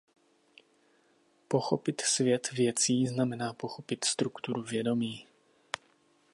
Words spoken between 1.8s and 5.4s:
svět věcí znamená pochopit strukturu vědomí.